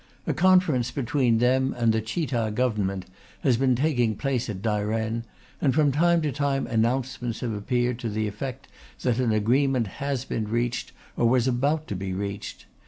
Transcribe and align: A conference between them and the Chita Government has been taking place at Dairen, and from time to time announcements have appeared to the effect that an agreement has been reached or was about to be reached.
A 0.25 0.33
conference 0.33 0.89
between 0.89 1.37
them 1.37 1.75
and 1.77 1.93
the 1.93 2.01
Chita 2.01 2.51
Government 2.55 3.05
has 3.41 3.55
been 3.55 3.75
taking 3.75 4.15
place 4.15 4.49
at 4.49 4.63
Dairen, 4.63 5.25
and 5.61 5.75
from 5.75 5.91
time 5.91 6.23
to 6.23 6.31
time 6.31 6.65
announcements 6.65 7.41
have 7.41 7.53
appeared 7.53 7.99
to 7.99 8.09
the 8.09 8.27
effect 8.27 8.67
that 9.03 9.19
an 9.19 9.31
agreement 9.31 9.85
has 10.01 10.25
been 10.25 10.47
reached 10.47 10.91
or 11.15 11.29
was 11.29 11.47
about 11.47 11.85
to 11.89 11.95
be 11.95 12.13
reached. 12.13 12.65